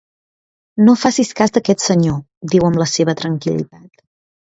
"No 0.85 0.95
facis 1.01 1.29
cas 1.41 1.53
d'aquest 1.57 1.85
senyor", 1.87 2.15
diu 2.53 2.65
amb 2.71 2.81
la 2.83 2.87
seva 2.93 3.15
tranquil·litat. 3.21 4.03